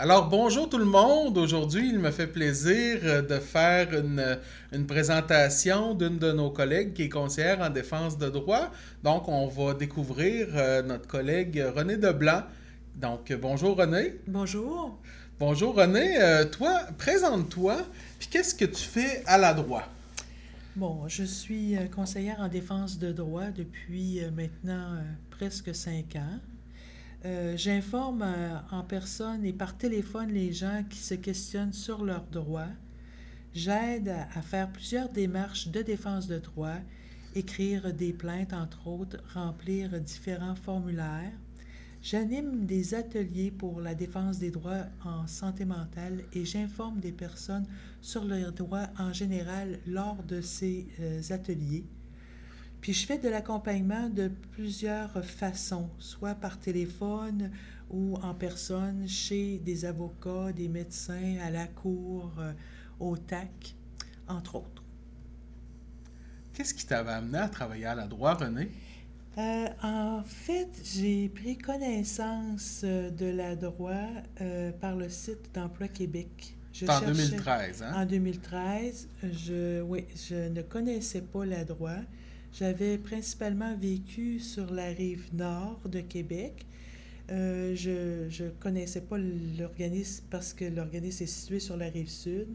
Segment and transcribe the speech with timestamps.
[0.00, 1.36] Alors, bonjour tout le monde.
[1.38, 4.38] Aujourd'hui, il me fait plaisir euh, de faire une,
[4.72, 8.70] une présentation d'une de nos collègues qui est conseillère en défense de droit.
[9.02, 12.44] Donc, on va découvrir euh, notre collègue René Deblanc.
[12.94, 14.20] Donc, bonjour René.
[14.28, 14.96] Bonjour.
[15.40, 16.22] Bonjour René.
[16.22, 17.78] Euh, toi, présente-toi.
[18.20, 19.82] Puis, qu'est-ce que tu fais à la droit?
[20.76, 26.38] Bon, je suis conseillère en défense de droit depuis maintenant euh, presque cinq ans.
[27.24, 32.26] Euh, J'informe euh, en personne et par téléphone les gens qui se questionnent sur leurs
[32.26, 32.70] droits.
[33.54, 36.76] J'aide à, faire plusieurs démarches de défense de droit,
[37.34, 41.32] écrire des plaintes, entre autres, remplir différents formulaires.
[42.02, 47.66] J'anime des ateliers pour la défense des droits en santé mentale et j'informe des personnes
[48.00, 51.84] sur leurs droits en général lors de ces euh, ateliers.
[52.80, 57.50] Puis je fais de l'accompagnement de plusieurs façons, soit par téléphone
[57.90, 62.52] ou en personne, chez des avocats, des médecins, à la cour, euh,
[63.00, 63.74] au TAC,
[64.28, 64.84] entre autres.
[66.52, 68.70] Qu'est-ce qui t'avait amené à travailler à la droit, René?
[69.38, 73.92] Euh, en fait, j'ai pris connaissance euh, de la droit
[74.40, 76.56] euh, par le site d'Emploi Québec.
[76.72, 77.92] Je en cherchais- 2013, hein?
[78.02, 82.00] En 2013, je, oui, je ne connaissais pas la droit.
[82.52, 86.66] J'avais principalement vécu sur la rive nord de Québec.
[87.30, 92.48] Euh, je ne connaissais pas l'organisme parce que l'organisme est situé sur la rive sud.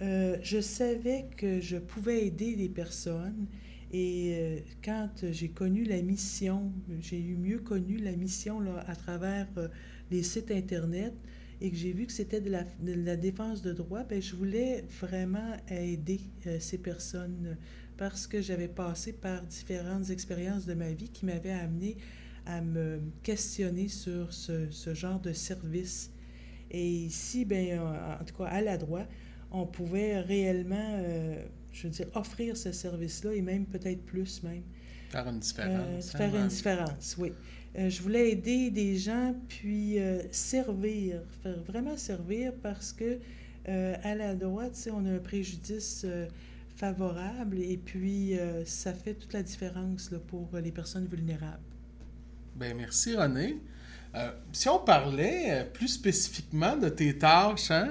[0.00, 3.46] Euh, je savais que je pouvais aider les personnes
[3.92, 8.94] et euh, quand j'ai connu la mission, j'ai eu mieux connu la mission là, à
[8.94, 9.68] travers euh,
[10.10, 11.14] les sites Internet
[11.60, 14.36] et que j'ai vu que c'était de la, de la défense de droit, ben, je
[14.36, 17.56] voulais vraiment aider euh, ces personnes
[17.96, 21.96] parce que j'avais passé par différentes expériences de ma vie qui m'avaient amené
[22.46, 26.10] à me questionner sur ce, ce genre de service.
[26.70, 29.06] Et ici, ben, en tout cas, à la droit,
[29.50, 31.42] on pouvait réellement, euh,
[31.72, 34.62] je veux dire, offrir ce service-là et même peut-être plus même.
[35.10, 36.10] Faire une Euh, différence.
[36.12, 36.42] faire hein?
[36.42, 37.32] une différence, oui.
[37.78, 43.18] Euh, je voulais aider des gens, puis euh, servir, faire vraiment servir parce que
[43.68, 46.26] euh, à la droite, on a un préjudice euh,
[46.76, 51.58] favorable et puis euh, ça fait toute la différence là, pour les personnes vulnérables.
[52.56, 53.58] Ben, merci René.
[54.14, 57.88] Euh, si on parlait euh, plus spécifiquement de tes tâches hein,